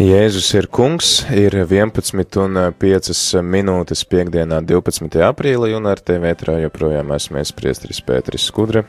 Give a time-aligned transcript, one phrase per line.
[0.00, 5.18] Jēzus ir kungs, ir 11 un 5 minūtes piekdienā 12.
[5.26, 8.86] aprīlī, un ar tevi ētrā joprojām esmu es priestris Pēteris Skudra.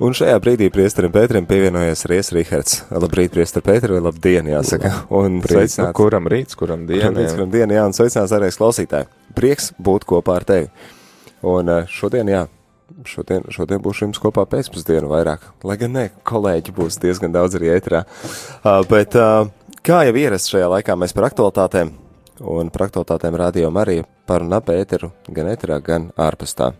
[0.00, 2.78] Un šajā brīdī priesterim Pēterim pievienojies arī Rihards.
[2.88, 4.94] Labrīt, priester Pēteri, labdien, jāsaka.
[5.12, 7.10] Un Priec, nu, kuram rīts, kuram diena.
[7.10, 9.12] Kuram rīts, kuram diena, jā, un sveicināts arī klausītāji.
[9.36, 10.72] Prieks būt kopā ar tevi.
[11.44, 12.46] Un eh, šodien, jā,
[13.08, 17.72] šodien, šodien būšu jums kopā pēcpusdienu vairāk, lai gan ne, kolēģi būs diezgan daudz arī
[17.74, 18.04] ētrā.
[18.62, 19.48] Uh, bet, uh,
[19.84, 21.90] Kā jau ierasts šajā laikā, mēs par aktualitātēm
[22.48, 26.70] un par aktualitātēm rādījām arī par un ap ēteru, gan ēterā, gan ārpus tā.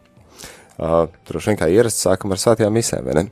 [0.81, 3.25] Uh, Droši vien kā ierasts sākam ar svētajām misēm, vai ne?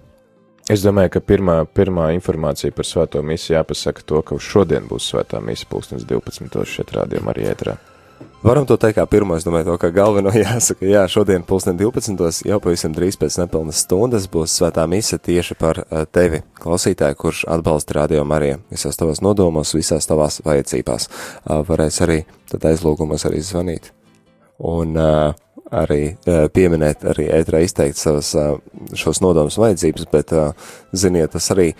[0.69, 5.41] Es domāju, ka pirmā, pirmā informācija par svēto misiju jāpasaka to, ka šodien būs svētā
[5.41, 6.69] misija pulkstens 12.
[6.69, 7.79] šeit rādījām arī ēterā.
[8.42, 12.41] Varam to teikt kā pirmo, es domāju, to, ka galveno jāsaka, jā, šodien pulksten 12.
[12.48, 17.45] jau pavisam drīz pēc nepilnas stundas būs svētā mise tieši par uh, tevi, klausītāju, kurš
[17.55, 21.07] atbalsta radio Mariju visās tavās nodomos, visās tavās vajadzībās.
[21.07, 22.18] Uh, varēs arī
[22.51, 23.93] tad aizlūgumos arī zvanīt.
[24.66, 25.38] Un uh,
[25.73, 26.02] arī
[26.52, 28.34] pieminēt, arī ētrā izteikt savas
[28.99, 30.34] šos nodomus vajadzības, bet,
[30.93, 31.71] ziniet, tas arī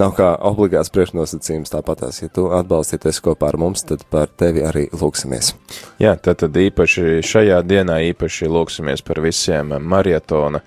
[0.00, 2.20] nav kā obligāts priekšnosacījums tāpatās.
[2.22, 5.54] Ja tu atbalstīties kopā ar mums, tad par tevi arī lūksimies.
[6.02, 10.62] Jā, tad, tad īpaši šajā dienā īpaši lūksimies par visiem marietona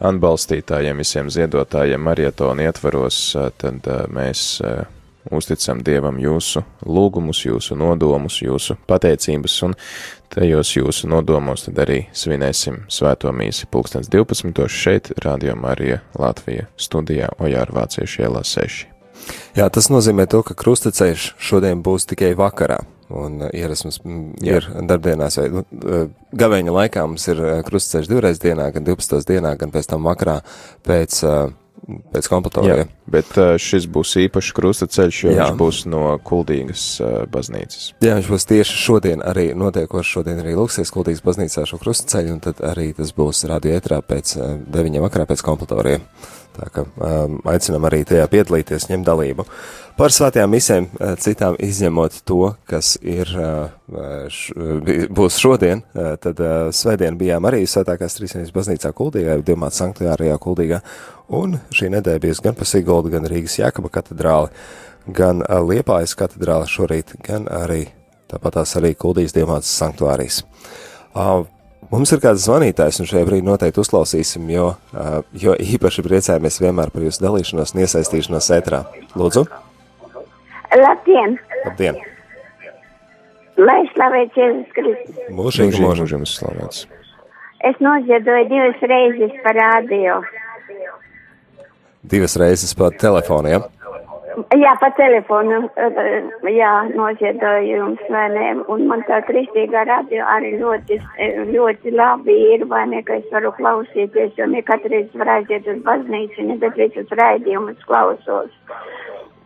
[0.00, 3.20] atbalstītājiem, visiem ziedotājiem marietona ietvaros,
[3.60, 4.62] tad mēs
[5.30, 9.74] uzticam Dievam jūsu lūgumus, jūsu nodomus, jūsu pateicības, un
[10.32, 14.68] tajos jūsu nodomos tad arī svinēsim svēto mīsi pulkstens 12.
[14.68, 18.86] šeit, Radio Marija Latvija studijā Ojāra Vāciešu ielā 6.
[19.58, 22.80] Jā, tas nozīmē to, ka krustaceļš šodien būs tikai vakarā.
[23.10, 23.98] Un ierasms
[24.46, 25.64] ir darbdienās, vai nu,
[26.30, 29.24] gaveņa laikā mums ir krustaceļš divreiz dienā, gan 12.
[29.26, 30.36] dienā, gan pēc tam vakarā
[30.86, 31.50] pēc uh,
[32.14, 32.86] pēc kompletorija.
[33.10, 35.48] Bet šis būs īpašs krustaceļš, jo Jā.
[35.48, 36.84] viņš būs no Kuldīgas
[37.32, 37.92] baznīcas.
[38.04, 42.44] Jā, viņš būs tieši šodien arī notiekoši, šodien arī lūksies Kuldīgas baznīcā šo krustaceļu, un
[42.44, 44.36] tad arī tas būs radio ētrā pēc
[44.70, 46.04] deviņiem vakarā pēc kompletorija.
[46.56, 49.46] Tā kā um, aicinam arī tajā piedalīties, ņemt dalību.
[50.00, 50.86] Par svētajām misēm
[51.20, 53.28] citām izņemot to, kas ir,
[54.32, 54.54] š,
[55.12, 55.82] būs šodien,
[56.24, 56.40] tad
[56.76, 60.80] svētdien bijām arī svētākās trīsvienības baznīcā Kuldīgā, Diemāta sanktuārijā Kuldīgā,
[61.36, 64.48] un šī nedēļa bijusi gan pa Sigoldu, gan Rīgas Jākaba katedrāli,
[65.20, 67.84] gan Liepājas katedrāli šorīt, gan arī
[68.32, 70.44] tāpatās arī Kuldīgas Diemātas sanktuārijas.
[71.90, 74.68] Mums ir kāds zvanītājs, un šajā brīdī noteikti uzklausīsim, jo,
[75.34, 78.84] jo īpaši priecājamies vienmēr par jūsu dalīšanos un iesaistīšanos ētrā.
[79.18, 79.42] Lūdzu!
[80.78, 81.34] Labdien!
[81.64, 81.98] Labdien!
[83.58, 85.18] Lai slavēts Jēzus Kristus!
[85.34, 86.86] Mūžīgi mūžam slavēts!
[87.66, 90.20] Es noziedoju divas reizes par rādio.
[92.06, 93.60] Divas reizes pa telefonu, ja?
[94.30, 95.64] Jā, pa telefonu,
[96.46, 100.98] jā, noziedoju jums, vai ne, un man tā kristīgā radio arī ļoti,
[101.50, 105.82] ļoti labi ir, vai ne, ka es varu klausīties, jo ne katreiz var aiziet uz
[105.86, 108.54] baznīcu, ne bet visus raidījumus klausos.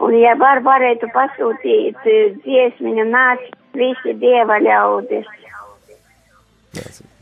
[0.05, 2.05] Un, ja var, varētu pasūtīt
[2.45, 3.45] dziesmiņu nāc
[3.79, 5.29] visi dieva ļaudis.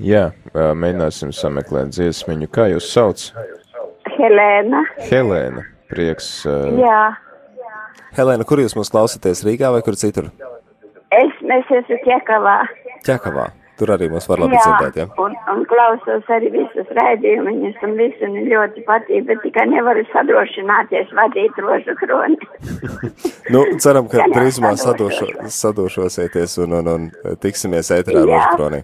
[0.03, 2.49] Jā, mēģināsim sameklēt dziesmiņu.
[2.51, 3.29] Kā jūs sauc?
[4.17, 4.83] Helēna.
[5.11, 6.41] Helēna, prieks.
[6.49, 6.81] Uh...
[6.81, 7.03] Jā.
[8.17, 10.29] Helēna, kur jūs mūs klausāties, Rīgā vai kur citur?
[11.13, 12.61] Es, mēs esmu Ķekavā.
[13.07, 13.49] Ķekavā.
[13.81, 15.05] Tur arī mums var labi dzirdēt, ja?
[15.19, 21.11] Un, un klausos arī visus raidījumus, un visu man ļoti patīk, bet tikai nevaru sadrošināties
[21.17, 22.37] vadīt rožu kroni.
[23.55, 28.83] nu, ceram, ka drīzumā sadošo, sadošosieties un, un, un tiksimies ēterā rožu kronī.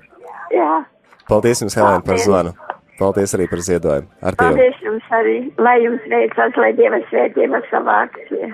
[0.57, 0.81] Jā.
[1.29, 2.57] Paldies jums, Helēna, par zvanu.
[2.99, 4.09] Paldies arī par ziedojumu.
[4.25, 4.41] Ar.
[4.41, 5.37] Paldies jums arī.
[5.63, 8.51] Lai jums veicas, lai Dieva svētība savā akcijā.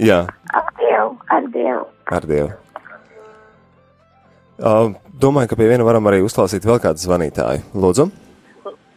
[0.00, 0.24] Jā.
[0.54, 1.86] Ar Dievu, ar Dievu.
[2.10, 2.50] Ar Dievu.
[4.54, 7.64] Uh, domāju, ka pie viena varam arī uzklausīt vēl kādu zvanītāju.
[7.74, 8.06] Lūdzu.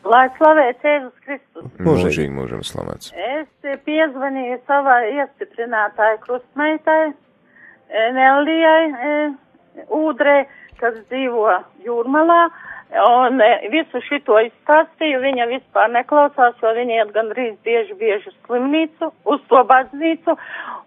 [0.08, 1.66] Lai slavēts Jēzus Kristus.
[1.84, 3.12] Mūžīgi mūžam slavēts.
[3.12, 7.02] Es piezvanīju savai iestiprinātāju krustmeitai,
[8.16, 9.34] Nelijai
[9.94, 10.38] Ūdrē,
[10.80, 12.40] kas dzīvo jūrmalā.
[12.88, 13.42] Un
[13.72, 19.42] visu šito izstāstīju, viņa vispār neklausās, jo viņa iet gandrīz bieži, bieži uz slimnīcu, uz
[19.52, 20.38] to baznīcu,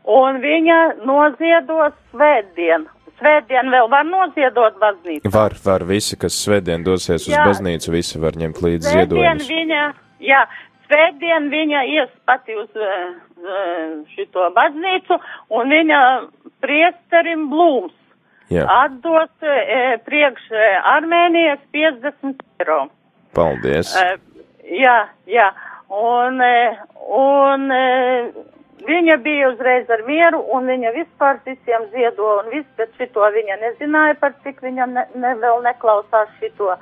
[0.08, 2.88] un viņa noziedos svētdien,
[3.20, 5.28] svētdien vēl var noziedot baznīcu?
[5.34, 5.84] Var, var.
[5.92, 7.44] Visi, kas svētdien dosies uz jā.
[7.50, 9.52] baznīcu, visi var ņemt līdzi ziedojumus.
[9.52, 9.84] Viņa,
[10.24, 10.42] jā,
[10.88, 13.14] svētdien viņa ies pati uz uh,
[14.16, 15.20] šito baznīcu
[15.60, 16.02] un viņa
[16.64, 17.99] priesterim blūms.
[18.50, 18.64] Jā.
[18.66, 20.48] Atdos e, priekš
[20.96, 22.80] Armēnijas 50 eiro.
[23.36, 23.92] Paldies.
[23.94, 24.16] E,
[24.74, 24.96] jā,
[25.30, 25.50] jā.
[25.90, 26.78] Un, e,
[27.14, 27.84] un e,
[28.86, 33.58] viņa bija uzreiz ar mieru, un viņa vispār visiem ziedo, un viss, bet šito viņa
[33.60, 36.74] nezināja, par cik viņa ne, ne, vēl neklausās šito.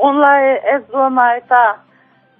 [0.00, 1.64] Un lai es domāju tā,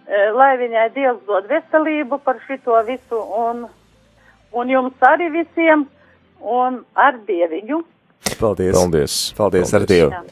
[0.09, 3.65] e, lai viņai Dievs dod veselību par šito visu, un,
[4.53, 5.87] un jums arī visiem,
[6.41, 7.81] un ar Dieviņu.
[8.41, 8.75] Paldies!
[8.77, 9.15] Paldies!
[9.37, 10.11] Paldies, ar Dievu!
[10.11, 10.25] Jā,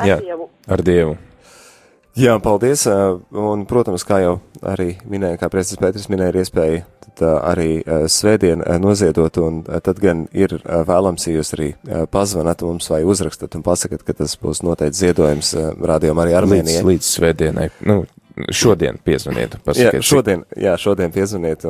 [0.00, 0.16] ar Jā.
[0.22, 0.48] Dievu.
[0.70, 1.16] Ar Dievu!
[2.20, 2.82] Jā, paldies.
[2.90, 2.96] ā,
[3.32, 7.68] Un, protams, kā jau arī minēja, kā Pēters Pēters minēja, ir iespēja tad, ā, arī
[7.86, 11.68] ā, svētdien noziedot, un tad gan ir vēlams, ja jūs arī
[12.12, 16.84] pazvanat mums vai uzrakstat un pasakat, ka tas būs noteikti ziedojums rādījumam arī Līdz, Armēnijai.
[16.90, 18.00] līdz svētdienai, nu,
[18.50, 20.00] šodien piezvaniet, Jā, pasakiet.
[20.02, 21.64] cik- šodien, jā, šodien piezvaniet,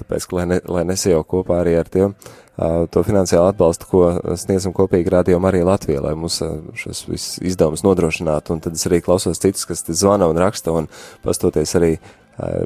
[0.00, 2.16] tāpēc, ka lai, ne, lai nesajau kopā arī ar tiem
[2.56, 6.40] to finansiālu atbalstu, ko sniedzam kopīgi rādījumam arī Latvijā, lai mums
[6.78, 10.90] šos visus izdevumus nodrošinātu, un tad es arī klausos citus, kas zvana un raksta, un
[11.24, 11.94] pastoties arī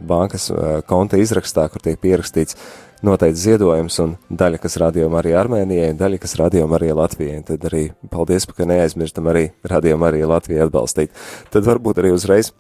[0.06, 0.48] bankas
[0.90, 2.58] konta izrakstā, kur tiek pierakstīts
[3.06, 7.66] noteikti ziedojums, un daļa, kas rādījumam arī Armēnijai, un daļa, kas rādījumam arī Latvijai, tad
[7.68, 11.14] arī paldies, ka neaizmirstam arī rādījumam arī Latvijai atbalstīt.
[11.52, 12.54] Tad varbūt arī uzreiz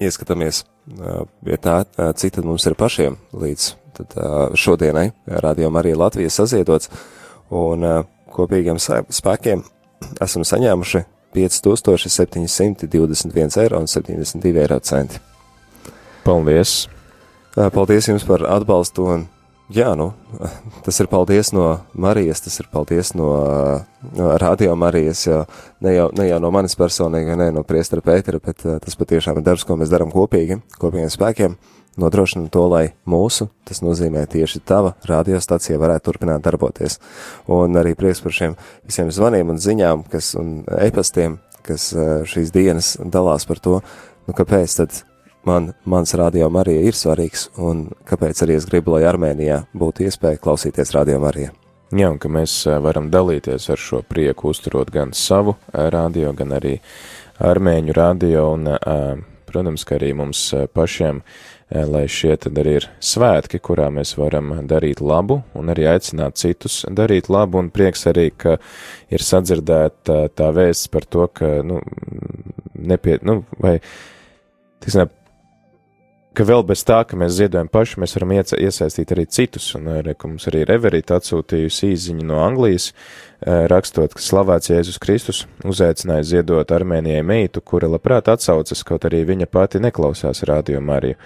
[0.00, 0.64] ieskatāmies
[1.44, 4.08] pie tā, ā, cik tad mums ir pašiem līdz tad,
[4.58, 6.86] šodienai, rādījumam arī Latvijas saziedots,
[7.54, 7.76] un
[8.34, 9.62] kopīgiem spēkiem
[10.24, 11.00] esam saņēmuši
[11.34, 15.16] 5721 eiro un 72 eiro centi.
[16.24, 16.88] Paldies!
[17.54, 19.20] Paldies jums par atbalstu un
[19.72, 20.10] Jā, nu,
[20.84, 23.30] tas ir paldies no Marijas, tas ir paldies no,
[24.12, 25.38] no Radio Marijas, jo
[25.80, 29.46] ne jau, ne jau no manis personīgi, ne no priestara Pētera, bet tas patiešām ir
[29.46, 31.56] darbs, ko mēs darām kopīgi, kopīgiem spēkiem,
[32.00, 36.98] nodrošinam to, lai mūsu, tas nozīmē tieši tava radiostacija varētu turpināt darboties.
[37.50, 42.52] Un arī prieks par šiem visiem zvaniem un ziņām, kas, un e-pastiem, kas uh, šīs
[42.54, 43.80] dienas dalās par to,
[44.28, 45.02] nu kāpēc tad
[45.44, 50.40] man, mans radio Marija ir svarīgs, un kāpēc arī es gribu, lai Armēnijā būtu iespēja
[50.42, 51.52] klausīties radio Marija.
[51.94, 56.32] Jā, un ka mēs ā, varam dalīties ar šo prieku, uzturot gan savu ā, radio,
[56.34, 56.78] gan arī
[57.44, 58.96] armēņu radio, un, ā,
[59.54, 61.22] protams, ka arī mums ā, pašiem,
[61.70, 66.40] ā, lai šie tad arī ir svētki, kurā mēs varam darīt labu, un arī aicināt
[66.42, 68.58] citus darīt labu, un prieks arī, ka
[69.14, 71.80] ir sadzirdēta tā vēsts par to, ka, nu,
[72.74, 73.78] nepie, nu, vai,
[74.84, 75.08] tiksim,
[76.34, 79.70] ka vēl bez tā, ka mēs ziedojam paši, mēs varam iesa iesaistīt arī citus.
[79.78, 85.00] Un arī, ka mums arī Reverita atsūtījusi īziņu no Anglijas, eh, rakstot, ka slavēts Jēzus
[85.02, 91.18] Kristus uzaicināja ziedot Armēnijai meitu, kura labprāt atsaucas, kaut arī viņa pati neklausās radio Mariju.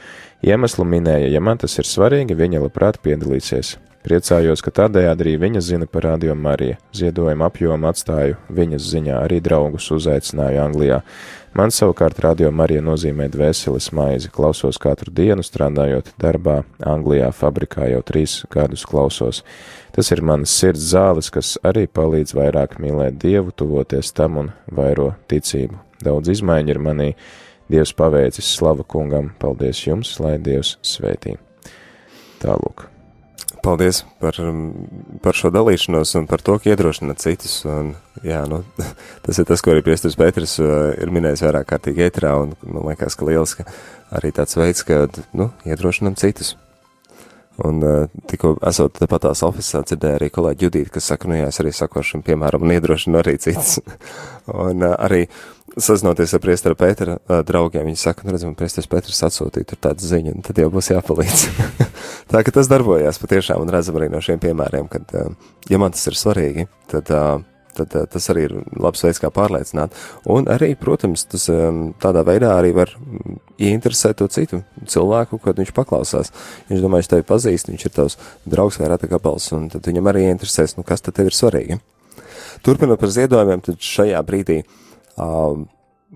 [0.42, 3.76] Iemeslu minēja, ja man tas ir svarīgi, viņa labprāt piedalīsies.
[4.08, 6.78] Priecājos, ka tādējādi arī viņa zina par radio Mariju.
[6.96, 11.02] Ziedojumu apjomu atstāju viņas ziņā, arī draugus uzaicināju Anglijā.
[11.52, 14.32] Man savukārt radio Marija nozīmē dvēseles maizi.
[14.32, 19.42] Klausos katru dienu, strādājot darbā, Anglijā, fabrikā jau trīs gadus klausos.
[19.92, 25.12] Tas ir manas sirds zāles, kas arī palīdz vairāk mīlēt Dievu, tuvoties tam un vairo
[25.28, 25.76] ticību.
[26.00, 27.14] Daudz izmaiņu ir manī.
[27.68, 31.36] Dievs paveicis slavu kungam, paldies jums, lai Dievs svētī.
[32.40, 32.88] Tālūk.
[33.68, 34.70] Paldies par, um,
[35.20, 37.58] par šo dalīšanos un par to, ka iedrošināt citus.
[37.68, 37.90] Un,
[38.24, 38.62] jā, nu,
[39.26, 42.86] tas ir tas, ko arī Priestris Pēters uh, ir minējis vairāk kārtīgi ētrā, un man
[42.88, 43.66] liekas, ka liels, ka
[44.16, 45.04] arī tāds veids, ka,
[45.36, 46.54] nu, iedrošinam citus.
[47.68, 51.52] Un uh, tikko esot tepat tās oficiālā dzirdēja arī kolēģi Judīti, kas saka, nu jā,
[51.52, 53.82] es arī sakošam, piemēram, un iedrošinu arī citus.
[54.64, 55.26] un uh, arī
[55.76, 60.06] sazinoties ar priestara Pētera uh, draugiem, viņi saka, nu redzam, priestars Pēters atsūtīja tur tādu
[60.06, 61.44] ziņu, un tad jau būs jāpalīdz.
[62.30, 65.94] Tā ka tas darbojās patiešām, un redzam arī no šiem piemēriem, ka, uh, ja man
[65.94, 67.44] tas ir svarīgi, tad, uh,
[67.76, 69.94] tad uh, tas arī ir labs veids, kā pārliecināt.
[70.30, 71.46] Un arī, protams, tas
[72.02, 72.94] tādā veidā arī var
[73.58, 76.32] ieinteresēt to citu cilvēku, kad viņš paklausās.
[76.72, 80.10] Viņš domā, es tevi pazīstu, viņš ir tavs draugs vai rata gabals, un tad viņam
[80.10, 81.80] arī ieinteresēs, nu kas tad tev ir svarīgi.
[82.66, 84.87] Turpinot par ziedojumiem, tad šajā brīdī um,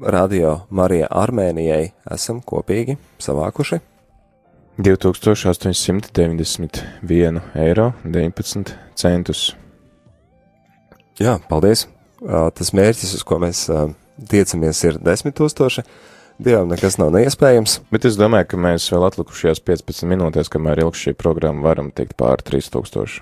[0.02, 3.80] Radio Marija Armēnijai esam kopīgi savākuši
[4.78, 9.56] 2891 eiro 19 centus.
[11.20, 11.88] Jā, paldies.
[12.22, 13.90] Uh, Tas mērķis, uz ko mēs uh,
[14.30, 15.82] tiecamies, ir 10 tūkstoši.
[16.42, 17.80] Dievam nekas nav neiespējams.
[17.92, 22.14] Bet es domāju, ka mēs vēl atlikušajās 15 minūtēs, kamēr ilgs šī programma, varam tikt
[22.18, 23.20] pāri 3000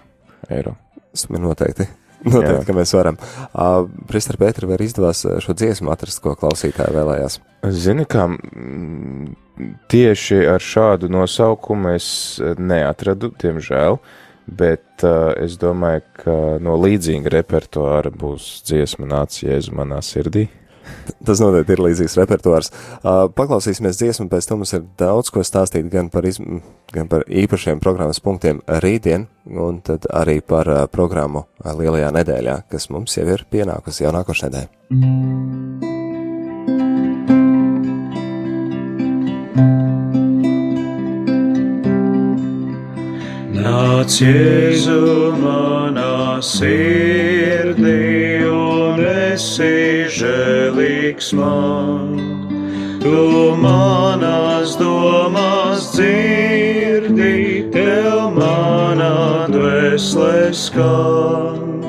[0.55, 0.73] eiro.
[1.11, 1.85] Tas ir noteikti.
[2.27, 3.17] Noteikti, ka mēs varam.
[3.51, 7.39] Uh, Pristar Pēter, vai izdevās šo dziesmu atrast, ko klausītāji vēlējās?
[7.77, 8.27] Zini, kā
[9.93, 12.11] tieši ar šādu nosaukumu es
[12.61, 13.99] neatradu, diemžēl,
[14.61, 20.49] bet uh, es domāju, ka no līdzīga repertuāra būs dziesma Nāc Jēzu manā sirdī.
[21.27, 22.71] Tas noteikti ir līdzīgs repertuārs.
[23.01, 26.63] Uh, paklausīsimies dziesmu, pēc tam mums ir daudz ko stāstīt gan par, izm
[26.95, 32.57] gan par īpašiem programmas punktiem rītdien, un tad arī par uh, programmu uh, lielajā nedēļā,
[32.73, 35.91] kas mums jau ir pienākusi jau nākošajā nedēļā.
[43.61, 52.15] Nāc, Jēzu, manā sirdī, un esi žēlīgs man.
[53.03, 53.25] Tu
[53.61, 61.85] manās domās dzirdi, tev manā dvēselē skan.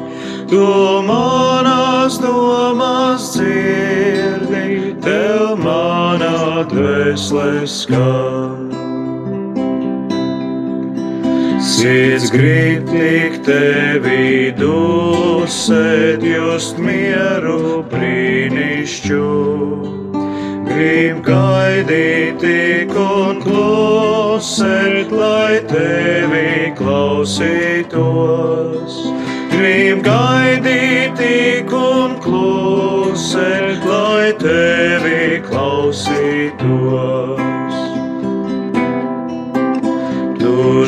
[0.52, 0.68] Tu
[1.08, 8.81] manās domās dzirdi, tev manā dvēselē skan.
[11.62, 19.28] Sirds grib tik tevi dusēt, just mieru brīnišķu.
[20.66, 28.98] Grib gaidīt tik un klusēt, lai tevi klausītos.
[29.54, 37.11] Grib gaidīt tik un klusēt, lai tevi klausītos.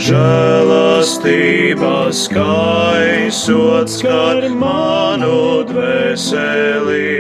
[0.04, 7.14] Žēlastībā skaisot skar manu dvēseli.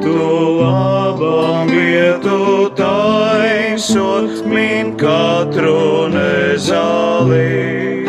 [0.00, 0.14] Tu
[0.60, 8.08] labam vietu taisot min katru nezāli.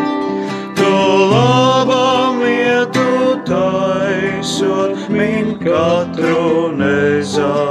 [0.79, 0.93] Tu
[1.33, 7.70] labam vietu taisot min katru nezāli.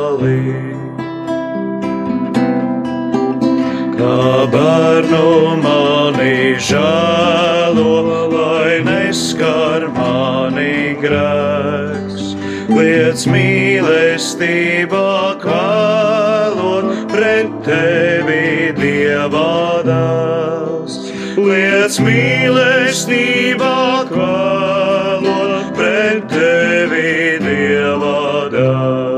[4.01, 7.97] Kā bērnu mani žēlo,
[8.33, 12.31] lai neskar mani grēks.
[12.73, 20.97] Liec mīlestībā kvēlot pret tevi dievādās.
[21.37, 23.77] Liec mīlestībā
[24.15, 29.11] kvēlot pret tevi dievādās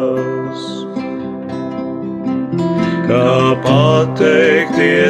[3.13, 3.53] kā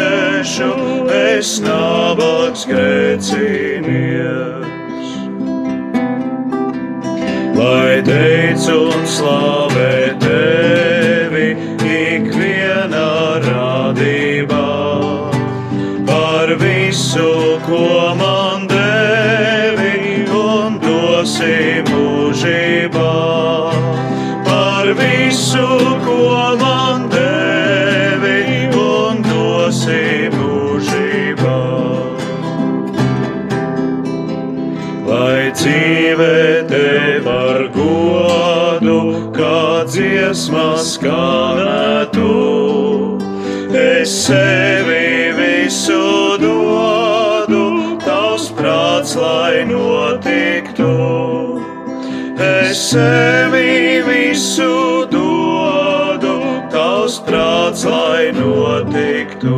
[1.15, 3.87] es nabaks grēcinieks
[7.57, 9.46] lai teicu un slavē
[40.47, 42.31] dziesmā skanētu.
[43.75, 51.59] Es sevi visu dodu, tavs prāts, lai notiktu.
[52.39, 56.35] Es sevi visu dodu,
[56.71, 59.57] tavs prāts, lai notiktu.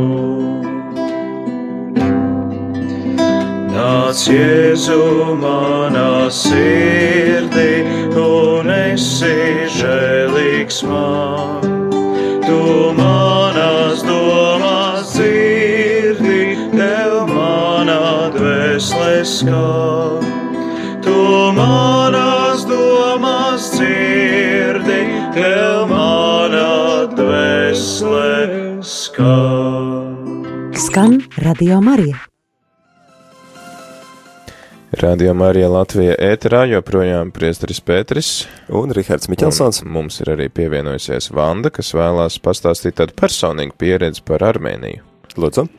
[3.70, 6.79] Nāc, Jēzu, manā sirdī,
[10.70, 11.90] žēlīgs man.
[12.46, 20.24] Tu manās domās dzirdi, tev manā dvēselē skan.
[21.02, 21.18] Tu
[21.58, 25.02] manās domās dzirdi,
[25.34, 30.74] tev manā dvēselē skan.
[30.74, 32.29] Skan Radio Marija.
[35.00, 38.30] Radio Marija Latvija ēterā joprojām priesteris Pēteris.
[38.76, 39.84] Un Rihards Miķelsons.
[39.86, 45.06] Un mums ir arī pievienojusies Vanda, kas vēlās pastāstīt tādu personīgu pieredzi par Armēniju.
[45.40, 45.70] Lūdzu.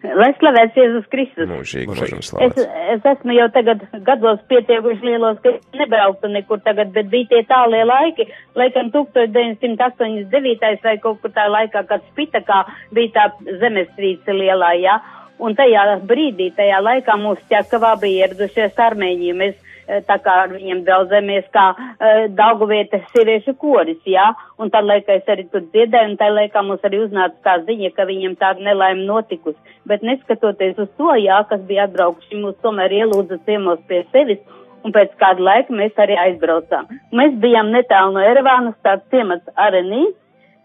[0.00, 1.44] Lai slavēts Jēzus Kristus.
[1.50, 2.14] Mūžīgi, Mūžīgi.
[2.14, 2.62] mūžīgi Es, slavēts.
[2.94, 7.82] es esmu jau tagad gados pietiekuši lielos, ka nebrauktu nekur tagad, bet bija tie tālie
[7.84, 8.24] laiki,
[8.56, 10.84] laikam 1989.
[10.86, 12.62] vai kaut kur tā laikā, kad Spitakā
[12.96, 13.26] bija tā
[13.60, 14.96] zemestrīce lielā, jā.
[15.40, 19.34] Un tajā brīdī, tajā laikā mūsu ķekavā bija ieradušies armēņi.
[19.40, 19.58] Mēs
[20.06, 24.28] tā kā ar viņiem draudzēmies, kā uh, Daugavietas siriešu koris, jā,
[24.60, 27.92] un tā laikā es arī tur dziedēju, un tā laikā mums arī uznāca tā ziņa,
[27.96, 29.58] ka viņiem tāda nelaime notikusi.
[29.88, 34.42] Bet neskatoties uz to, jā, kas bija atbraukuši, mūs tomēr ielūdza ciemos pie sevis,
[34.84, 36.88] un pēc kāda laika mēs arī aizbraucām.
[37.16, 40.06] Mēs bijām netālu no Erevānas, tāds ciemats Arenī,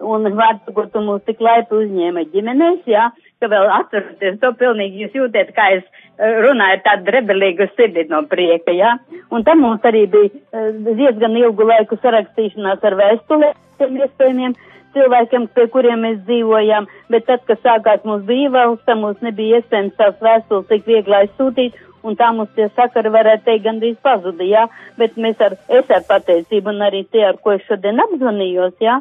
[0.06, 3.10] un vārdsakot, tu mūs tik laipi uzņēma ģimenēs, jā,
[3.42, 8.24] ka vēl atceraties to pilnīgi, jūs jūtiet, kā es eh, runāju tādu rebelīgu sirdi no
[8.32, 8.96] prieka, jā.
[9.32, 14.56] Un tam mums arī bija uh, diezgan ilgu laiku sarakstīšanās ar vēstulēm iespējamiem
[14.96, 20.16] cilvēkiem, pie kuriem mēs dzīvojām, bet tad, kad sākās mūsu brīvvalsts, mums nebija iespējams tās
[20.24, 21.76] vēstules tik viegli aizsūtīt,
[22.06, 24.66] un tā mums tie sakari varētu teikt gandrīz pazuda, jā,
[25.00, 29.00] bet mēs ar, es ar pateicību un arī tie, ar ko es šodien apzvanījos, jā,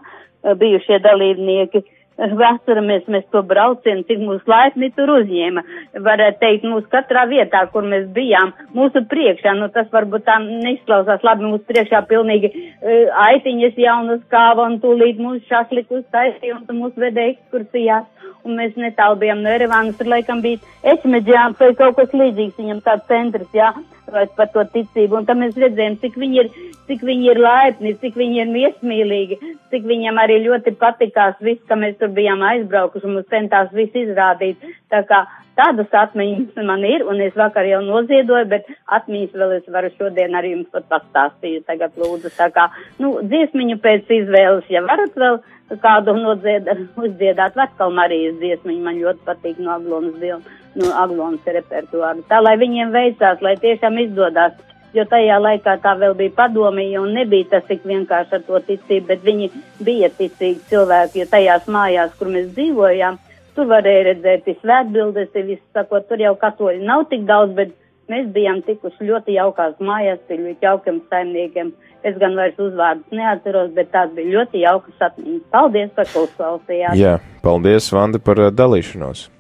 [0.61, 5.65] bijušie dalībnieki, Vēsturamies mēs to braucienu, cik mūsu laipni tur uzņēma.
[6.05, 11.27] Varētu teikt, mūsu katrā vietā, kur mēs bijām, mūsu priekšā, nu tas varbūt tā neizklausās
[11.27, 17.03] labi, mūsu priekšā pilnīgi uh, aitiņas jaunas kāva un tūlīt mūsu šašlikus taisīja un mūsu
[17.03, 18.07] vedēja ekskursijās.
[18.45, 20.61] Un mēs netālu bijām no Erevānas, tur laikam bija
[20.95, 23.71] Ešmeģjāns vai kaut kas līdzīgs, viņam tāds centrs, jā,
[24.15, 25.21] vai par to ticību.
[25.21, 26.51] Un tam mēs redzējām, cik viņi ir,
[26.89, 29.41] cik viņi ir laipni, cik viņi ir miesmīlīgi,
[29.73, 34.05] cik viņam arī ļoti patikās viss, ka mēs tur bijām aizbraukuši un mums centās viss
[34.05, 34.63] izrādīt.
[34.93, 35.25] Tā kā
[35.59, 40.39] tādas atmiņas man ir, un es vakar jau noziedoju, bet atmiņas vēl es varu šodien
[40.39, 41.65] arī jums pat pastāstīt.
[41.69, 42.69] Tagad lūdzu, tā kā,
[43.03, 45.41] nu, dziesmiņu pēc izvēles, ja varat vēl
[45.85, 46.69] kādu nodzied,
[47.01, 52.25] uzdziedāt Vetkal Marijas dziesmiņu, man ļoti patīk no Aglonas dievuma, no Aglonas repertuāru.
[52.29, 54.57] Tā, lai viņiem veicās, lai tiešām izdodās
[54.95, 59.07] jo tajā laikā tā vēl bija padomīja un nebija tas tik vienkārši ar to ticību,
[59.11, 59.51] bet viņi
[59.85, 63.19] bija ticīgi cilvēki, jo tajās mājās, kur mēs dzīvojām,
[63.57, 67.75] tur varēja redzēt svētbildes, viss sakot, tur jau katoļi nav tik daudz, bet
[68.11, 71.75] mēs bijām tikuši ļoti jaukās mājās, pie ļoti jaukiem saimniekiem.
[72.05, 75.47] Es gan vairs uzvārdus neatceros, bet tās bija ļoti jaukas atmiņas.
[75.55, 76.99] Paldies par ko klausījāt.
[77.01, 79.31] Jā, paldies, Vanda, par dalīšanos.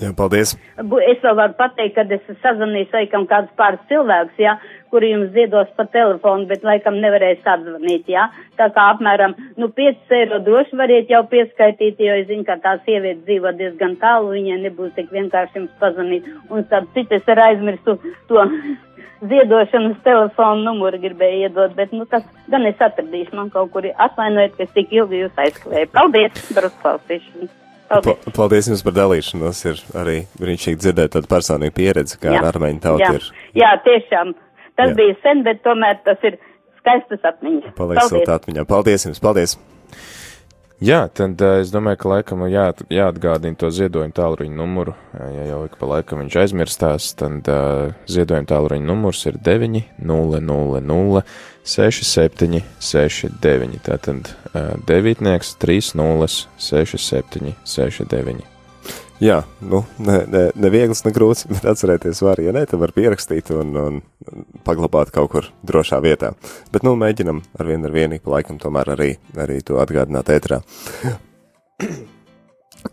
[0.00, 0.54] Jā, paldies.
[0.80, 4.54] Es vēl varu pateikt, ka es sazvanīju, laikam, kādus pāris cilvēkus, jā,
[4.92, 8.24] kuri jums ziedos pa telefonu, bet laikam nevarēs atzvanīt, jā.
[8.56, 12.78] Tā kā apmēram, nu, 5 eiro droši variet jau pieskaitīt, jo es zinu, ka tā
[12.86, 16.28] sieviete dzīvo diezgan tālu, viņai nebūs tik vienkārši jums pazvanīt.
[16.48, 17.98] Un tad citas ar aizmirstu
[18.32, 18.48] to
[19.30, 24.56] ziedošanas telefonu numuru gribēju iedot, bet, nu, tas gan es atradīšu man kaut kur atvainojiet,
[24.56, 25.92] ka es tik ilgi jūs aizklēju.
[25.92, 27.61] Paldies par uzklausīšanu!
[27.92, 28.30] Paldies.
[28.36, 29.60] Paldies jums par dalīšanos.
[29.68, 33.12] Ir arī brīnišķīgi dzirdēt tādu personīgu pieredzi, kā ar armēņu tautu jā.
[33.18, 33.28] ir.
[33.58, 34.32] Jā, tiešām.
[34.80, 34.96] Tas jā.
[35.02, 36.38] bija sen, bet tomēr tas ir
[36.80, 37.76] skaistas atmiņas.
[37.78, 38.66] Paliek siltā atmiņā.
[38.68, 39.58] Paldies jums, paldies!
[40.82, 44.96] Jā, tad uh, es domāju, ka laikam jā, jāatgādina to ziedojumu tālruņa numuru.
[45.14, 51.22] Ja jau ik pa laikam viņš aizmirstās, tad uh, ziedojuma tālruņa numurs ir 900
[51.62, 53.78] 67 69.
[53.86, 58.51] Tātad uh, devītnieks 30 67 69.
[59.22, 62.90] Jā, nu, ne, ne, ne viegls, ne grūts, bet atcerēties var, ja ne, tad var
[62.96, 64.00] pierakstīt un, un
[64.66, 66.32] paglabāt kaut kur drošā vietā.
[66.74, 70.58] Bet, nu, mēģinam ar vienu ar vienu, pa laikam tomēr arī, arī to atgādināt ētrā.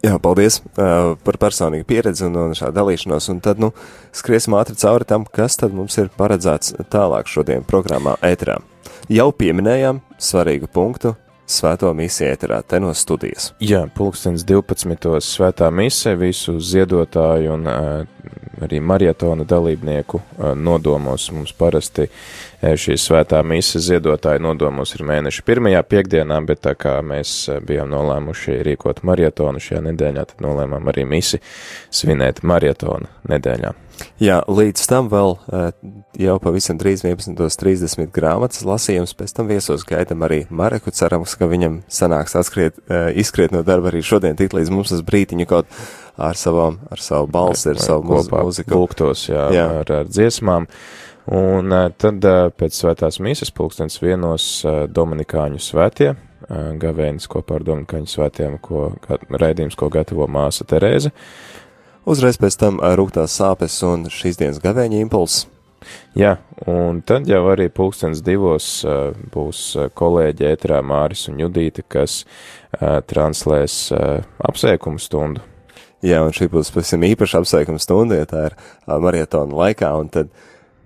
[0.05, 3.71] Jā, paldies uh, par personīgu pieredzi un, un šādu dalīšanos, un tad, nu,
[4.13, 8.59] skriesim ātri cauri tam, kas tad mums ir paredzēts tālāk šodien programmā ētrā.
[9.09, 11.15] Jau pieminējām svarīgu punktu
[11.49, 13.51] svēto misiju ēterā, te no studijas.
[13.63, 15.17] Jā, pulkstens 12.
[15.25, 17.89] svētā mise visu ziedotāju un uh,
[18.63, 21.29] arī marietona dalībnieku uh, nodomos.
[21.33, 22.13] Mums parasti uh,
[22.61, 27.35] šī svētā mise ziedotāju nodomos ir mēneša pirmajā piekdienā, bet tā kā mēs
[27.65, 31.41] bijām nolēmuši rīkot marietonu šajā nedēļā, tad nolēmām arī misi
[31.89, 33.75] svinēt marietona nedēļā.
[34.19, 35.33] Jā, līdz tam vēl
[36.19, 41.81] jau pavisam drīz 11.30 grāmatas lasījums, pēc tam viesos gaidam arī Mareku, cerams, ka viņam
[41.91, 42.79] sanāks atskriet,
[43.17, 45.69] izskriet no darba arī šodien, tik līdz mums tas brītiņu kaut
[46.19, 48.75] ar, savam, ar savu balsi, ar savu kopā mūziku.
[48.75, 49.67] Lūgtos, jā, jā.
[49.81, 50.67] Ar, ar dziesmām.
[51.39, 52.25] Un tad
[52.57, 56.15] pēc svētās mīsas pulkstens vienos Dominikāņu svētie,
[56.81, 58.89] gavēnis kopā ar Dominikāņu svētiem, ko,
[59.29, 61.13] raidījums, ko gatavo māsa Terēze.
[62.09, 65.45] Uzreiz pēc tam rūktās sāpes un šīs dienas gavēņa impulss.
[66.17, 69.61] Jā, un tad jau arī pulkstens divos uh, būs
[69.97, 75.45] kolēģi ētrā Māris un Judīte, kas uh, translēs apsveikumu stundu.
[76.05, 78.55] Jā, un šī būs pavisam īpaša apsveikuma stunda, ja tā ir
[78.87, 80.31] marietona laikā, un tad,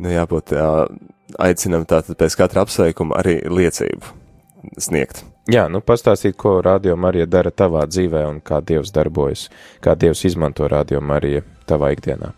[0.02, 0.88] nu, jābūt, uh,
[1.40, 4.12] aicinam tātad pēc katra apsveikuma arī liecību
[4.82, 5.24] sniegt.
[5.52, 9.50] Jā, nu pastāstīt, ko Radio Marija dara tavā dzīvē un kā Dievs darbojas,
[9.84, 12.32] kā Dievs izmanto Radio Mariju tavā ikdienā.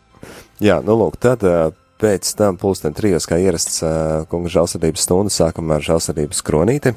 [0.64, 1.44] Jā, nu lūk, tad
[2.02, 3.82] pēc tam pulksten trijos, kā ierasts
[4.32, 6.96] kunga žēlsirdības stundu, sākumā ar žēlsirdības kronīti.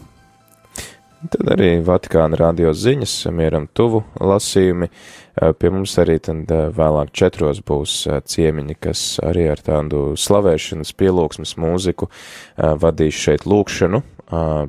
[1.18, 4.86] Tad arī Vatikāna radio ziņas, mieram tuvu lasījumi.
[5.58, 12.06] Pie mums arī tad vēlāk četros būs ciemiņi, kas arī ar tādu slavēšanas pielūgsmes mūziku
[12.54, 14.02] vadīs šeit lūkšanu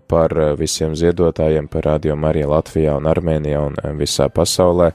[0.09, 4.89] par visiem ziedotājiem, par radio Mariju Latvijā un Armēnijā un visā pasaulē.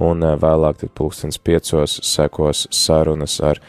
[0.00, 3.60] Un vēlāk tad pulkstens piecos sekos sarunas ar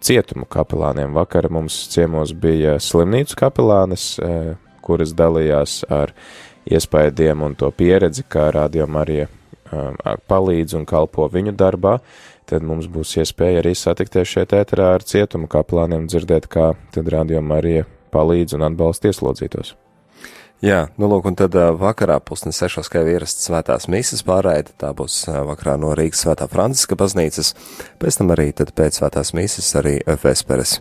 [0.00, 1.14] cietumu kapelāniem.
[1.16, 4.14] Vakar mums ciemos bija slimnīcu kapelānes,
[4.84, 6.14] kuras dalījās ar
[6.68, 9.28] iespējām un to pieredzi, kā radio Marija
[10.28, 11.98] palīdz un kalpo viņu darbā,
[12.48, 17.42] tad mums būs iespēja arī satikties šeit ēterā ar cietumu kapelāniem, dzirdēt, kā tad radio
[17.44, 17.84] Marija
[18.14, 19.76] palīdz un atbalsta ieslodzītos.
[20.58, 25.20] Jā, nu lūk, un tad vakarā pusnes sešos, kā ierasts svētās mīsas pārraide, tā būs
[25.30, 27.52] vakarā no Rīgas svētā Franciska baznīcas,
[28.02, 30.80] pēc tam arī tad pēc svētās mīsas arī vesperes.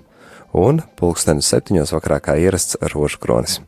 [0.57, 3.59] Un pulkstenis septiņos vakarā kā ierasts rožu kronis.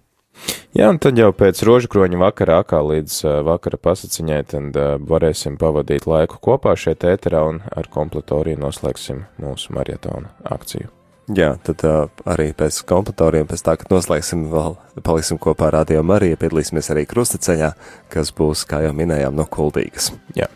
[0.73, 6.09] Jā, un tad jau pēc rožu kroņa vakarā, kā līdz vakara pasaciņai, tad varēsim pavadīt
[6.09, 10.89] laiku kopā šeit ēterā un ar kompletoriju noslēgsim mūsu marietona akciju.
[11.29, 16.01] Jā, tad uh, arī pēc kompletoriem, pēc tā, kad noslēgsim vēl, paliksim kopā ar Radio
[16.01, 17.73] Mariju, piedalīsimies arī krustaceļā,
[18.09, 20.09] kas būs, kā jau minējām, no Kuldīgas.
[20.37, 20.47] Jā.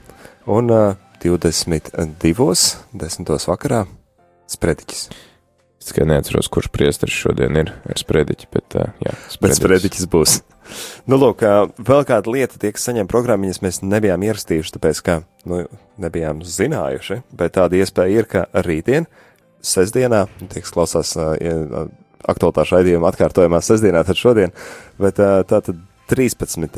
[0.49, 2.47] Un uh, 22.
[2.89, 3.29] 10.
[3.53, 3.83] vakarā
[4.49, 5.05] sprediķis.
[5.83, 9.61] Es tikai neatceros, kurš priesteris šodien ir ar sprediķi, bet uh, jā, sprediķis.
[9.61, 10.35] sprediķis būs.
[11.11, 11.43] Nu, lūk,
[11.85, 15.17] vēl kāda lieta, tie, kas saņem programmiņas, mēs nebijām ierakstījuši, tāpēc, ka,
[15.49, 15.65] nu,
[16.01, 19.05] nebijām zinājuši, bet tāda iespēja ir, ka rītdien
[19.63, 21.87] sestdienā, tiek klausās uh,
[22.29, 24.53] aktualitāšu raidījuma atkārtojumā sestdienā, tad šodien,
[25.01, 25.79] bet uh, tātad
[26.11, 26.69] 13.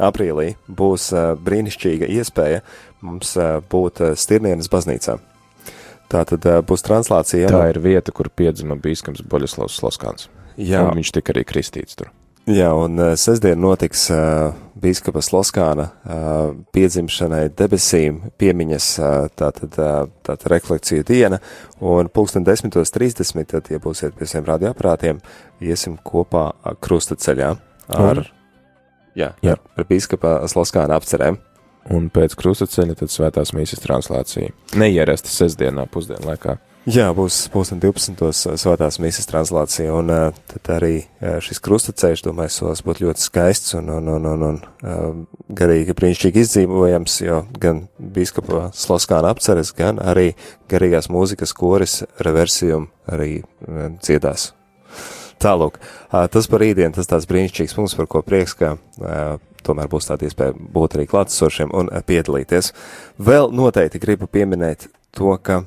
[0.00, 2.62] aprīlī būs uh, brīnišķīga iespēja
[3.04, 5.18] mums uh, būt uh, Stirnienes baznīcā.
[6.10, 7.50] Tā tad uh, būs translācija.
[7.52, 10.30] Tā ir vieta, kur piedzima bīskams Boļislavs Sloskāns.
[10.60, 10.82] Jā.
[10.84, 12.10] Un viņš tika arī kristīts tur.
[12.48, 20.06] Jā, un uh, sestdien notiks uh, bīskapa Sloskāna uh, piedzimšanai debesīm piemiņas uh, tātad, uh,
[20.24, 21.40] tātad refleksiju diena,
[21.84, 25.20] un pulksten 10.30, tad, ja būsiet pie saviem radioaparātiem,
[25.60, 26.48] iesim kopā
[26.80, 27.52] krustaceļā
[27.98, 28.24] ar,
[29.14, 29.54] jā, jā.
[29.54, 31.38] ar, ar bīskapa Sloskāna apcerēm.
[31.92, 34.52] Un pēc krustaceļa tad svētās mīsas translācija.
[34.80, 36.58] Neierasta sestdienā pusdienlaikā.
[36.90, 38.56] Jā, būs pusdien 12.
[38.58, 43.76] svētās misijas translācija, un uh, tad arī uh, šis krustaceļš, domāju, solis būtu ļoti skaists
[43.78, 45.20] un, un, un, un, un
[45.54, 50.32] garīgi brīnišķīgi izdzīvojams, jo gan bīskapa Sloskāna apceres, gan arī
[50.72, 53.44] garīgās mūzikas koris reversijum arī
[54.00, 54.50] dziedās.
[55.40, 55.78] Tālūk,
[56.10, 58.74] tas par rītdienu, tas tāds brīnišķīgs punkts, par ko prieks, ka
[59.62, 62.72] tomēr būs tāda iespēja būt arī klātesošiem un piedalīties.
[63.20, 65.62] Vēl noteikti gribu pieminēt to, ka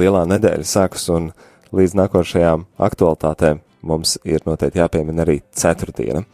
[0.00, 1.30] lielā nedēļa sākas un
[1.74, 6.24] līdz nākošajām aktualitātēm mums ir noteikti jāpiemina arī ceturtdiena.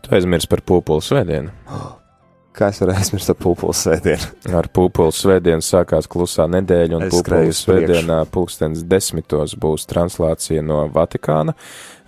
[0.00, 1.52] Tu aizmirsti par pūpolu svētdienu.
[2.56, 4.26] Kā es varu aizmirst par pūpolu svētdienu?
[4.58, 11.54] Ar pūpolu svētdienu sākās klusā nedēļa, un pūpolu svētdienā pulkstens desmitos būs translācija no Vatikāna.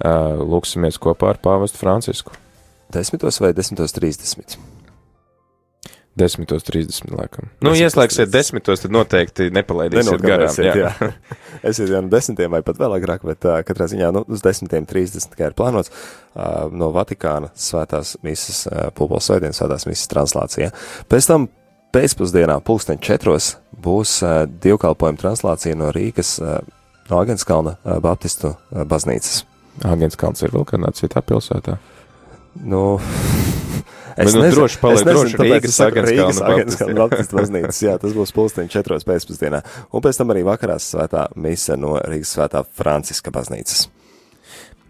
[0.03, 2.35] Lūksimies kopā ar pāvestu Francisku.
[2.93, 4.59] Desmitos vai desmitos trīsdesmit?
[6.18, 7.09] 10.30.
[7.16, 7.48] laikam.
[7.64, 8.61] Nu, ieslēgsiet 10.
[8.66, 10.53] tad noteikti nepalaidīsiet garām.
[10.61, 10.75] Jā.
[10.77, 11.11] jā.
[11.68, 12.42] es jau no 10.
[12.53, 15.33] vai pat vēl agrāk, bet uh, katrā ziņā nu, uz 10.30.
[15.38, 20.68] kā ir plānots uh, no Vatikāna svētās misas, uh, pulpols svētdienas svētās misas translācija.
[21.09, 21.48] Pēc tam
[21.96, 26.61] pēcpusdienā pulksten četros būs uh, divkalpojuma translācija no Rīgas, uh,
[27.09, 29.46] no Agenskalna uh, Baptistu uh, baznīcas.
[29.88, 31.79] Agenskalns ir vēl kādā citā pilsētā?
[32.68, 33.01] Nu,
[34.16, 38.72] Es nu, nezinu, droši paliek, nezinu, droši Rīgas Agenskalna Baptistu baznīcas, jā, tas būs pulksteņi
[38.72, 39.62] četros pēcpusdienā.
[39.92, 43.87] Un pēc tam arī vakarās svētā mise no Rīgas svētā Franciska baznīcas.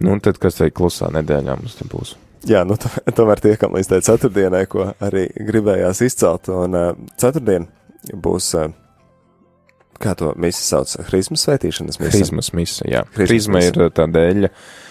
[0.03, 2.17] Nu, un tad, kas te klusā nedēļā mums te būs?
[2.49, 2.75] Jā, nu,
[3.19, 6.89] tomēr tiekam līdz tai ceturtdienai, ko arī gribējās izcelt, un uh,
[7.21, 7.69] ceturtdien
[8.11, 8.73] būs, uh,
[10.03, 12.17] kā to misi sauc, Hrismas svētīšanas mise.
[12.17, 13.05] Hrismas mise, jā.
[13.15, 14.89] Hrisma ir tā dēļa, uh,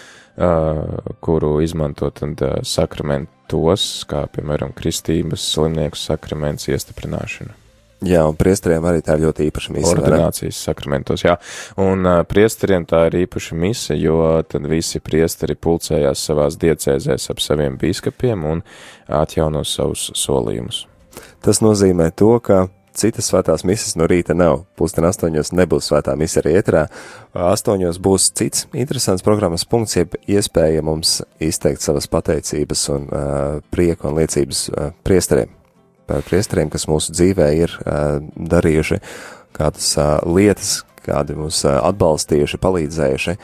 [1.20, 7.58] kuru izmanto tad sakramentos, kā, piemēram, kristības slimnieku sakraments iestiprināšana.
[8.02, 9.92] Jā, un priesteriem arī tā ir ļoti īpaša mise.
[9.94, 11.36] Ordinācijas sakramentos, jā.
[11.80, 14.16] Un uh, priesteriem tā ir īpaša mise, jo
[14.48, 18.64] tad visi priesteri pulcējās savās diecēzēs ap saviem bīskapiem un
[19.06, 20.86] atjauno savus solījumus.
[21.44, 22.64] Tas nozīmē to, ka
[22.98, 24.64] citas svētās misijas no rīta nav.
[24.78, 26.84] Pusdien astoņos nebūs svētā misija arī ētrā.
[27.32, 34.10] Astoņos būs cits interesants programmas punkts, jeb iespēja mums izteikt savas pateicības un uh, prieku
[34.10, 35.52] un liecības uh, priesteriem.
[36.10, 39.00] Par priesteriem, kas mūsu dzīvē ir uh, darījuši
[39.56, 43.36] kādas uh, lietas, kādi mūs uh, atbalstījuši, palīdzējuši,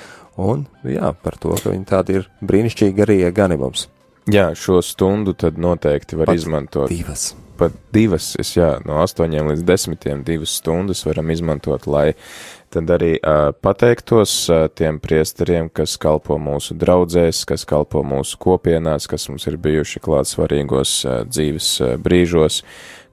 [0.44, 3.88] un jā, par to, ka viņi tādi ir brīnišķīgi arī gani mums.
[4.28, 6.90] Jā, šo stundu tad noteikti var Pat izmantot.
[6.92, 7.30] Divas.
[7.58, 12.12] Pat divas, es, jā, no astoņiem līdz desmitiem divas stundas varam izmantot, lai
[12.70, 19.08] tad arī uh, pateiktos uh, tiem priesteriem, kas kalpo mūsu draudzēs, kas kalpo mūsu kopienās,
[19.10, 22.62] kas mums ir bijuši klāt svarīgos uh, dzīves uh, brīžos,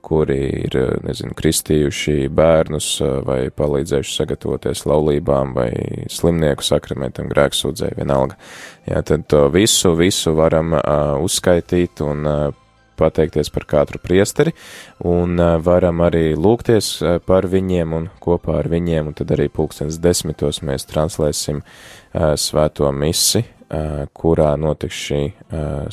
[0.05, 2.89] kuri ir, nezinu, kristījuši bērnus
[3.25, 5.71] vai palīdzējuši sagatavoties laulībām vai
[6.13, 8.37] slimnieku sakramentam, grēksūdzē, vienalga.
[8.85, 12.45] Jā, tad to visu, visu varam uh, uzskaitīt un uh,
[12.97, 14.53] pateikties par katru priesteri,
[15.05, 16.93] un varam arī lūgties
[17.27, 21.61] par viņiem un kopā ar viņiem, un tad arī pulkstens desmitos mēs translēsim
[22.13, 23.43] svēto misi,
[24.15, 25.21] kurā notiks šī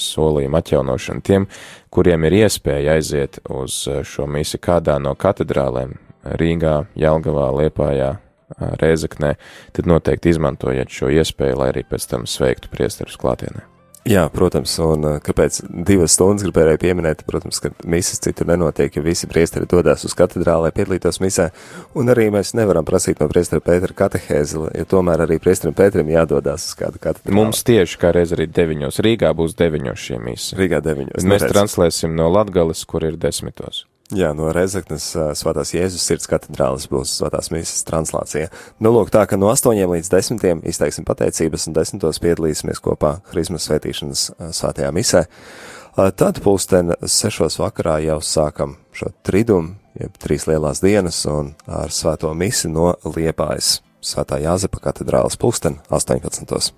[0.00, 1.46] solījuma atjaunošana tiem,
[1.90, 8.12] kuriem ir iespēja aiziet uz šo misi kādā no katedrālēm Rīgā, Jelgavā, Liepājā,
[8.52, 9.34] Rēzaknē,
[9.72, 13.71] tad noteikti izmantojiet šo iespēju, lai arī pēc tam sveiktu priesterus klātienē.
[14.08, 19.04] Jā, protams, un uh, kāpēc divas stundas gribēju pieminēt, protams, ka misas citur nenotiek, jo
[19.04, 21.52] visi priesteri dodas uz katedrāli, lai piedalītos misē,
[21.94, 26.66] un arī mēs nevaram prasīt no priestera Pētera katehēzi, jo tomēr arī priesterim Pēterim jādodas
[26.72, 27.36] uz kādu katedrāli.
[27.38, 30.58] Mums tieši kā reiz arī deviņos Rīgā būs deviņos šī mīsa.
[30.58, 31.30] Rīgā deviņos.
[31.30, 33.84] Mēs translēsim no Latgales, kur ir desmitos.
[34.12, 38.50] Jā, no Rezeknes uh, Svētās Jēzus sirds katedrālis būs Svētās mīsas translācija.
[38.82, 43.70] Nu, lūk, tā, ka no 8 līdz 10 izteiksim pateicības un 10 piedalīsimies kopā Hrismas
[43.70, 45.24] svētīšanas uh, svētajā misē.
[45.28, 51.92] Uh, Tad pulksten 6 vakarā jau sākam šo tridumu, jeb trīs lielās dienas, un ar
[51.92, 53.82] svēto misi no Liepājas.
[54.02, 56.72] Svētā Jāzepa katedrālis pulksten 18.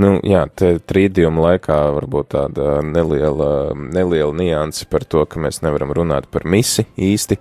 [0.00, 5.92] Nu, jā, te trīdījuma laikā varbūt tāda neliela, neliela nianse par to, ka mēs nevaram
[5.92, 7.36] runāt par misi īsti.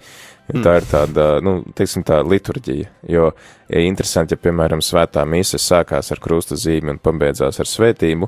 [0.52, 0.66] Mm.
[0.66, 2.90] Tā ir tāda, nu, teiksim, tā liturģija.
[3.08, 3.30] Jo
[3.72, 8.28] ja interesanti, ja, piemēram, svētā mīsa sākās ar krusta zīmi un pabeidzās ar svētību,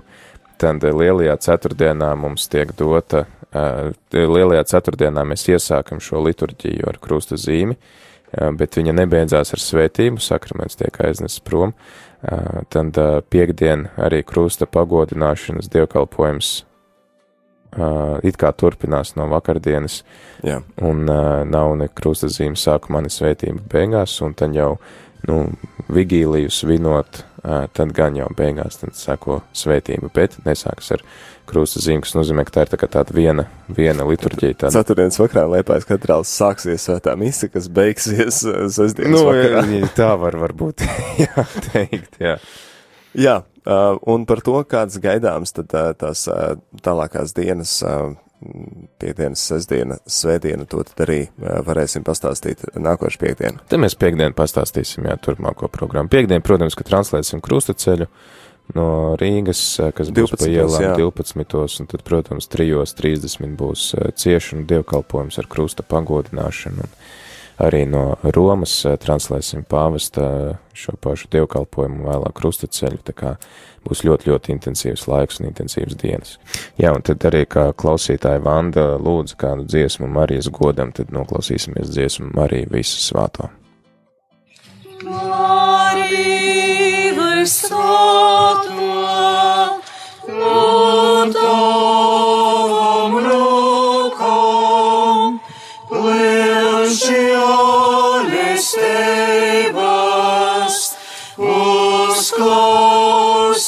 [0.63, 7.35] tad lielajā ceturtdienā mums tiek dota, uh, lielajā ceturtdienā mēs iesākam šo liturģiju ar krusta
[7.35, 7.99] zīmi, uh,
[8.57, 14.69] bet viņa nebeidzās ar svētību, sakraments tiek aiznests prom, uh, tad uh, piekdien arī krusta
[14.69, 16.61] pagodināšanas dievkalpojums
[18.21, 20.03] it kā turpinās no vakardienas,
[20.45, 20.59] Jā.
[20.85, 21.07] un
[21.49, 24.75] nav ne krusta zīme sākumā, ne svētība beigās, un tad jau,
[25.25, 25.39] nu,
[25.89, 31.03] vigīliju svinot, tad gan jau beigās, sako svētība, bet nesāks ar
[31.49, 34.55] krusta zīmi, kas nozīmē, ka tā ir tā tāda viena, viena liturģija.
[34.61, 34.71] Tāda.
[34.77, 39.65] Ceturtdienas vakarā Liepājas katedrālis sāksies svētā misa, kas beigsies sestdienas Nu, vakarā.
[39.67, 40.85] jā, tā var varbūt,
[41.25, 42.37] jā, teikt, jā.
[43.13, 43.35] Jā,
[44.09, 46.23] un par to, kāds gaidāms tad tās
[46.81, 47.75] tālākās dienas,
[49.01, 53.63] piekdienas, sestdiena, svētdiena, to tad arī varēsim pastāstīt nākošu piekdienu.
[53.69, 56.11] Te mēs piekdien pastāstīsim, jā, turpmāko programmu.
[56.13, 58.07] Piekdien, protams, ka translēsim krustaceļu
[58.77, 58.87] no
[59.19, 59.63] Rīgas,
[59.95, 60.93] kas būs 12, pa ielām jā.
[61.01, 61.81] 12.
[61.83, 63.89] un tad, protams, 3.30 būs
[64.23, 66.87] ciešana dievkalpojums ar krusta pagodināšanu.
[66.87, 67.22] Un
[67.61, 73.35] arī no Romas eh, translēsim pāvesta eh, šo pašu dievkalpojumu vēlāk krustaceļu, tā kā
[73.83, 76.37] būs ļoti, ļoti intensīvs laiks un intensīvas dienas.
[76.79, 82.31] Jā, un tad arī, kā klausītāja Vanda lūdza kādu dziesmu Marijas godam, tad noklausīsimies dziesmu
[82.37, 83.51] Mariju visu svāto.
[85.03, 86.13] Marija
[87.19, 88.91] visu svāto,
[90.27, 91.02] Marija.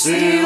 [0.06, 0.44] see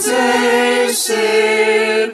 [0.00, 2.12] dzērs ir,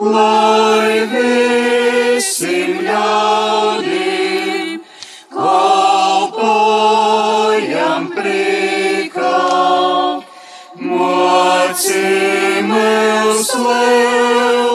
[0.00, 4.78] lai visiem ļaudīm
[5.34, 6.48] kalpojam
[8.16, 9.34] prīkā,
[10.94, 14.67] mocim uz lēlu.